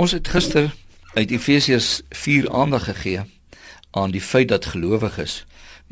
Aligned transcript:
Ons 0.00 0.14
het 0.16 0.28
gister 0.32 0.70
uit 1.12 1.30
Efesiërs 1.30 2.00
4 2.16 2.46
aandag 2.48 2.86
gegee 2.88 3.20
aan 3.90 4.14
die 4.14 4.22
feit 4.24 4.48
dat 4.48 4.70
gelowiges, 4.72 5.34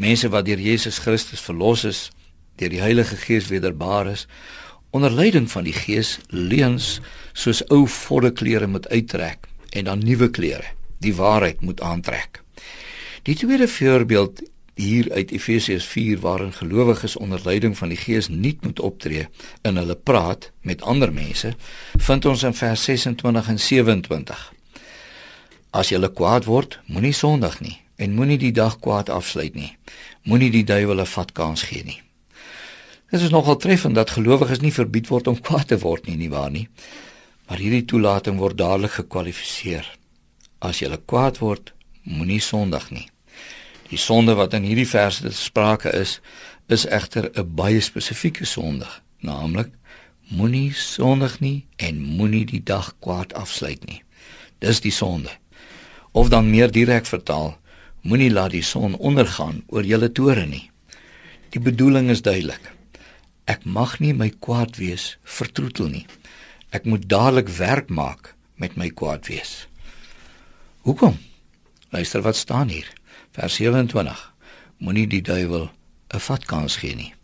mense 0.01 0.29
wat 0.33 0.47
deur 0.47 0.57
Jesus 0.57 1.03
Christus 1.05 1.43
verlos 1.45 1.85
is, 1.85 1.99
deur 2.57 2.73
die 2.73 2.81
Heilige 2.81 3.19
Gees 3.21 3.51
wederbaar 3.53 4.09
is, 4.09 4.25
onder 4.91 5.13
leiding 5.13 5.51
van 5.53 5.69
die 5.69 5.77
Gees 5.77 6.15
leuns 6.33 7.03
soos 7.37 7.61
ou 7.69 7.83
volle 7.85 8.33
klere 8.33 8.71
moet 8.73 8.89
uittrek 8.89 9.45
en 9.77 9.85
dan 9.85 10.01
nuwe 10.01 10.31
klere, 10.33 10.73
die 11.05 11.13
waarheid 11.21 11.61
moet 11.61 11.85
aantrek. 11.85 12.41
Die 13.29 13.37
tweede 13.37 13.69
voorbeeld 13.69 14.41
hier 14.81 15.11
uit 15.13 15.31
Efesiërs 15.31 15.85
4 15.85 16.21
waarin 16.21 16.53
gelowiges 16.53 17.17
onder 17.17 17.41
leiding 17.45 17.77
van 17.79 17.93
die 17.93 17.99
Gees 18.01 18.29
nie 18.29 18.57
moet 18.61 18.81
optree 18.81 19.29
in 19.63 19.77
hulle 19.77 19.97
praat 19.97 20.51
met 20.61 20.83
ander 20.83 21.13
mense, 21.13 21.55
vind 21.99 22.25
ons 22.25 22.43
in 22.43 22.55
vers 22.55 22.85
26 22.89 23.49
en 23.49 23.61
27. 23.61 24.53
As 25.71 25.93
jy 25.93 26.01
kwaad 26.09 26.49
word, 26.49 26.81
moenie 26.87 27.15
sondig 27.15 27.61
nie 27.61 27.77
en 28.01 28.15
moenie 28.17 28.39
die 28.41 28.53
dag 28.57 28.79
kwaad 28.81 29.11
afsluit 29.13 29.55
nie. 29.55 29.75
Moenie 30.25 30.51
die 30.51 30.65
duiwel 30.65 31.01
'n 31.01 31.07
vat 31.07 31.33
kans 31.33 31.63
gee 31.69 31.85
nie. 31.85 32.01
Dit 33.11 33.21
is 33.21 33.31
nogal 33.31 33.57
treffend 33.57 33.95
dat 33.95 34.11
gelowiges 34.11 34.61
nie 34.61 34.73
verbied 34.73 35.09
word 35.09 35.27
om 35.27 35.41
kwaad 35.41 35.69
te 35.69 35.79
word 35.79 36.07
nie, 36.07 36.17
nie 36.17 36.31
waar 36.31 36.51
nie? 36.51 36.69
Maar 37.49 37.59
hierdie 37.59 37.85
toelating 37.85 38.39
word 38.39 38.57
dadelik 38.57 38.91
gekwalifiseer. 38.91 39.99
As 40.59 40.79
jy 40.79 40.97
kwaad 41.07 41.39
word, 41.39 41.73
moenie 42.03 42.41
sondig 42.41 42.91
nie. 42.91 43.09
Die 43.91 43.99
sonde 43.99 44.37
wat 44.39 44.55
in 44.55 44.63
hierdie 44.63 44.89
verse 44.89 45.23
te 45.23 45.35
sprake 45.35 45.91
is, 45.91 46.21
is 46.69 46.87
egter 46.87 47.31
'n 47.35 47.55
baie 47.55 47.81
spesifieke 47.81 48.45
sonde, 48.45 48.87
naamlik 49.21 49.75
moenie 50.31 50.73
sondig 50.75 51.41
nie 51.41 51.67
en 51.77 51.99
moenie 51.99 52.45
die 52.47 52.63
dag 52.63 52.95
kwaad 53.03 53.35
afsluit 53.35 53.83
nie. 53.87 54.03
Dis 54.59 54.81
die 54.81 54.95
sonde. 54.95 55.31
Of 56.13 56.29
dan 56.29 56.51
meer 56.51 56.71
direk 56.71 57.07
vertaal, 57.07 57.57
moenie 58.03 58.31
laat 58.31 58.55
die 58.55 58.63
son 58.63 58.95
ondergaan 58.95 59.63
oor 59.69 59.85
julle 59.85 60.13
tore 60.13 60.47
nie. 60.47 60.71
Die 61.51 61.61
bedoeling 61.61 62.11
is 62.11 62.23
duidelik. 62.23 62.71
Ek 63.45 63.65
mag 63.65 63.99
nie 63.99 64.15
my 64.15 64.31
kwaad 64.31 64.79
wees 64.79 65.17
vertroetel 65.25 65.91
nie. 65.91 66.07
Ek 66.71 66.87
moet 66.87 67.09
dadelik 67.11 67.49
werk 67.59 67.91
maak 67.91 68.35
met 68.55 68.77
my 68.77 68.91
kwaad 68.95 69.27
wees. 69.27 69.67
Hoekom? 70.87 71.19
Luister 71.91 72.23
wat 72.23 72.37
staan 72.37 72.69
hier. 72.69 72.87
Vers 73.33 73.55
27. 73.55 74.33
Moenie 74.79 75.07
die 75.07 75.23
duiwel 75.23 75.71
'n 76.15 76.21
vatkans 76.21 76.77
gee 76.77 76.95
nie. 76.95 77.15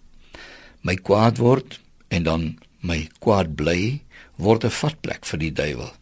My 0.80 0.94
kwaad 0.94 1.38
word 1.38 1.80
en 2.08 2.22
dan 2.22 2.58
my 2.80 3.08
kwaad 3.18 3.56
bly 3.56 4.02
word 4.36 4.64
'n 4.64 4.70
vatplek 4.70 5.24
vir 5.26 5.38
die 5.38 5.52
duiwel 5.52 5.92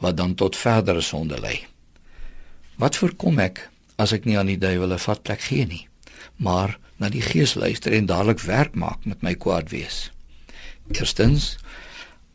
wat 0.00 0.16
dan 0.16 0.34
tot 0.34 0.56
verdere 0.56 1.00
sonde 1.00 1.40
lei. 1.40 1.66
Wat 2.76 2.96
voorkom 2.96 3.38
ek 3.38 3.68
as 3.96 4.12
ek 4.12 4.24
nie 4.24 4.38
aan 4.38 4.48
die 4.48 4.58
duiwel 4.58 4.92
'n 4.92 4.98
vatplek 4.98 5.40
gee 5.40 5.66
nie, 5.66 5.88
maar 6.36 6.78
na 6.96 7.08
die 7.08 7.22
Gees 7.22 7.54
luister 7.54 7.92
en 7.92 8.06
dadelik 8.06 8.40
werk 8.40 8.74
maak 8.74 9.04
met 9.04 9.22
my 9.22 9.34
kwaad 9.34 9.70
wees? 9.70 10.10
Eerstens, 10.92 11.58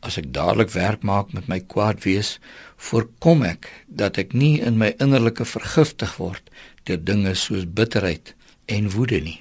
as 0.00 0.16
ek 0.16 0.32
dadelik 0.32 0.70
werk 0.70 1.02
maak 1.02 1.32
met 1.32 1.48
my 1.48 1.60
kwaad 1.60 2.04
wees, 2.04 2.38
voorkom 2.76 3.42
ek 3.42 3.70
dat 3.86 4.18
ek 4.18 4.32
nie 4.32 4.60
in 4.60 4.78
my 4.78 4.94
innerlike 4.98 5.44
vergiftig 5.44 6.16
word 6.16 6.50
deur 6.86 7.02
dinge 7.02 7.34
soos 7.34 7.66
bitterheid 7.66 8.34
en 8.66 8.90
woede 8.90 9.20
nie. 9.20 9.40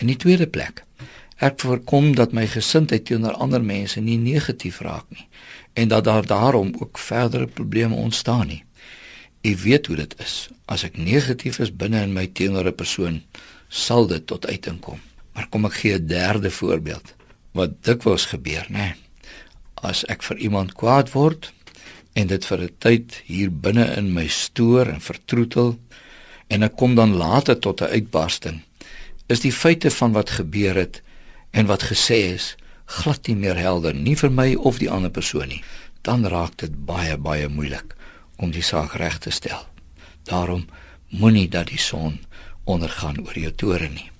In 0.00 0.08
die 0.08 0.16
tweede 0.16 0.46
plek, 0.46 0.84
ek 1.40 1.60
voorkom 1.60 2.14
dat 2.16 2.32
my 2.36 2.46
gesindheid 2.48 3.06
teenoor 3.08 3.36
ander 3.40 3.62
mense 3.64 4.00
nie 4.00 4.18
negatief 4.20 4.80
raak 4.84 5.06
nie 5.08 5.26
en 5.78 5.88
dat 5.88 6.04
daar 6.04 6.26
daarom 6.26 6.72
ook 6.80 6.98
verdere 6.98 7.46
probleme 7.46 7.94
ontstaan 7.94 8.46
nie. 8.46 8.64
Ek 9.40 9.56
weet 9.62 9.86
hoe 9.86 9.96
dit 9.96 10.14
is. 10.20 10.48
As 10.66 10.84
ek 10.84 10.98
negatief 10.98 11.60
is 11.62 11.72
binne 11.72 12.02
in 12.04 12.12
my 12.12 12.26
teenoor 12.26 12.66
'n 12.66 12.74
persoon, 12.74 13.22
sal 13.68 14.06
dit 14.06 14.26
tot 14.26 14.46
uiting 14.46 14.80
kom. 14.80 15.00
Maar 15.32 15.48
kom 15.48 15.64
ek 15.64 15.72
gee 15.72 15.94
'n 15.94 16.06
derde 16.06 16.50
voorbeeld 16.50 17.14
wat 17.52 17.82
dikwels 17.82 18.24
gebeur, 18.30 18.66
nê? 18.68 18.94
As 19.74 20.04
ek 20.04 20.22
vir 20.22 20.36
iemand 20.36 20.74
kwaad 20.74 21.12
word 21.12 21.52
en 22.12 22.26
dit 22.26 22.44
vir 22.44 22.60
'n 22.62 22.74
tyd 22.78 23.22
hier 23.24 23.50
binne 23.50 23.96
in 23.96 24.12
my 24.12 24.26
stoor 24.26 24.86
en 24.86 25.00
vertroetel, 25.00 25.78
en 26.50 26.66
ek 26.66 26.76
kom 26.76 26.96
dan 26.98 27.14
later 27.14 27.58
tot 27.58 27.80
'n 27.80 27.94
uitbarsting, 27.96 28.62
is 29.26 29.40
die 29.40 29.54
feite 29.54 29.90
van 29.90 30.12
wat 30.12 30.30
gebeur 30.30 30.74
het 30.74 31.02
en 31.50 31.66
wat 31.66 31.82
gesê 31.90 32.34
is 32.34 32.56
glad 32.84 33.26
nie 33.26 33.36
meer 33.36 33.56
helder 33.56 33.94
nie 33.94 34.16
vir 34.18 34.32
my 34.34 34.54
of 34.54 34.78
die 34.82 34.90
ander 34.90 35.10
persoon 35.10 35.48
nie. 35.48 35.62
Dan 36.02 36.26
raak 36.26 36.56
dit 36.62 36.74
baie 36.86 37.16
baie 37.16 37.48
moeilik 37.48 37.94
om 38.36 38.50
die 38.50 38.64
saak 38.64 38.96
reg 38.98 39.18
te 39.18 39.30
stel. 39.30 39.66
Daarom 40.24 40.66
moenie 41.08 41.48
dat 41.48 41.70
die 41.70 41.78
son 41.78 42.18
ondergaan 42.64 43.20
oor 43.26 43.38
jou 43.38 43.52
tore 43.52 43.88
nie. 43.88 44.10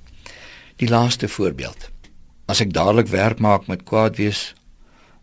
Die 0.76 0.88
laaste 0.88 1.28
voorbeeld. 1.28 1.90
As 2.46 2.60
ek 2.60 2.72
dadelik 2.72 3.08
werk 3.08 3.38
maak 3.38 3.66
met 3.66 3.84
kwaad 3.84 4.16
wees, 4.16 4.54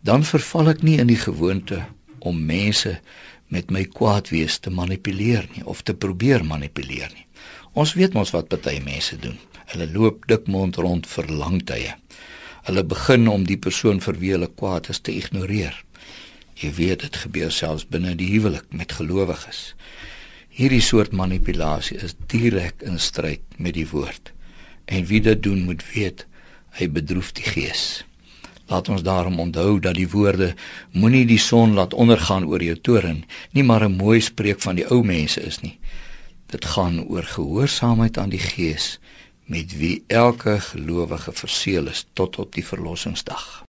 dan 0.00 0.24
verval 0.24 0.68
ek 0.74 0.82
nie 0.82 0.98
in 0.98 1.10
die 1.10 1.20
gewoonte 1.20 1.84
om 2.18 2.44
mense 2.46 2.98
met 3.48 3.70
my 3.70 3.84
kwaad 3.84 4.30
wees 4.32 4.58
te 4.58 4.70
manipuleer 4.70 5.48
nie 5.54 5.64
of 5.64 5.82
te 5.82 5.94
probeer 5.94 6.44
manipuleer 6.44 7.10
nie. 7.14 7.26
Ons 7.72 7.94
weet 7.94 8.14
mos 8.16 8.32
wat 8.34 8.52
baie 8.64 8.80
mense 8.84 9.16
doen. 9.22 9.38
Hulle 9.72 9.88
loop 9.92 10.26
dikmond 10.28 10.76
rond 10.76 11.06
vir 11.06 11.26
lang 11.28 11.60
tye. 11.68 11.94
Hulle 12.68 12.84
begin 12.84 13.28
om 13.28 13.44
die 13.48 13.56
persoon 13.56 14.00
vir 14.04 14.18
wie 14.20 14.32
hulle 14.34 14.48
kwaad 14.48 14.88
is 14.92 15.00
te 15.00 15.12
ignoreer. 15.14 15.76
Jy 16.58 16.72
weet 16.74 17.04
dit 17.06 17.16
gebeur 17.22 17.52
selfs 17.54 17.86
binne 17.86 18.16
die 18.18 18.30
huwelik 18.32 18.66
met 18.74 18.92
gelowiges. 18.98 19.74
Hierdie 20.58 20.82
soort 20.82 21.12
manipulasie 21.14 22.00
is 22.02 22.16
direk 22.32 22.82
in 22.82 22.98
stryd 22.98 23.44
met 23.56 23.76
die 23.78 23.86
woord. 23.86 24.32
En 24.90 25.06
wie 25.06 25.20
dit 25.22 25.42
doen 25.42 25.62
moet 25.68 25.84
weet, 25.92 26.24
hy 26.80 26.88
bedroef 26.90 27.30
die 27.36 27.46
gees. 27.46 28.02
Laat 28.68 28.88
ons 28.88 29.02
daarom 29.02 29.40
onthou 29.40 29.78
dat 29.80 29.96
die 29.96 30.08
woorde 30.08 30.54
moenie 30.92 31.24
die 31.26 31.40
son 31.40 31.72
laat 31.74 31.94
ondergaan 31.94 32.44
oor 32.44 32.62
jou 32.62 32.76
toren 32.76 33.24
nie 33.52 33.64
maar 33.64 33.84
'n 33.88 33.96
mooi 33.96 34.20
spreek 34.20 34.60
van 34.60 34.76
die 34.76 34.86
ou 34.90 35.04
mense 35.04 35.40
is 35.40 35.60
nie. 35.60 35.78
Dit 36.46 36.64
gaan 36.64 37.04
oor 37.08 37.22
gehoorsaamheid 37.22 38.18
aan 38.18 38.28
die 38.28 38.44
Gees 38.44 38.98
met 39.44 39.76
wie 39.76 40.04
elke 40.06 40.60
gelowige 40.60 41.32
verseël 41.32 41.86
is 41.86 42.06
tot 42.12 42.38
op 42.38 42.52
die 42.54 42.66
verlossingsdag. 42.66 43.64